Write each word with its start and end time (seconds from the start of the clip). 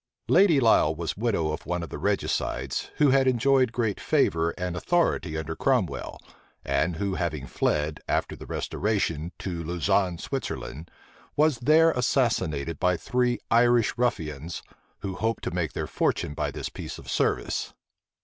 Lady 0.27 0.59
Lisle 0.59 0.95
was 0.95 1.15
widow 1.15 1.51
of 1.51 1.67
one 1.67 1.83
of 1.83 1.89
the 1.89 1.99
regicides, 1.99 2.89
who 2.95 3.11
had 3.11 3.27
enjoyed 3.27 3.71
great 3.71 3.99
favor 4.01 4.49
and 4.57 4.75
authority 4.75 5.37
under 5.37 5.55
Cromwell, 5.55 6.19
and 6.65 6.95
who 6.95 7.13
having 7.13 7.45
fled, 7.45 7.99
after 8.07 8.35
the 8.35 8.47
restoration, 8.47 9.31
to 9.37 9.63
Lauzanne, 9.63 10.13
in 10.13 10.17
Switzerland, 10.17 10.89
was 11.35 11.59
there 11.59 11.91
assassinated 11.91 12.79
by 12.79 12.97
three 12.97 13.37
Irish 13.51 13.95
ruffians, 13.95 14.63
who 15.01 15.13
hoped 15.13 15.43
to 15.43 15.51
make 15.51 15.73
their 15.73 15.85
fortune 15.85 16.33
by 16.33 16.49
this 16.49 16.69
piece 16.69 16.97
of 16.97 17.07
service. 17.07 17.75